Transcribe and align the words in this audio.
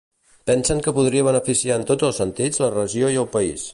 Pensen 0.51 0.81
que 0.85 0.93
podria 0.95 1.25
beneficiar 1.27 1.77
en 1.81 1.85
tots 1.91 2.07
els 2.09 2.21
sentits 2.23 2.63
la 2.65 2.71
regió 2.77 3.13
i 3.17 3.21
el 3.27 3.29
país. 3.37 3.69